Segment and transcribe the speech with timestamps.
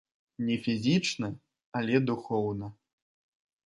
[0.47, 1.31] Не фізічна,
[1.83, 2.75] але духоўна.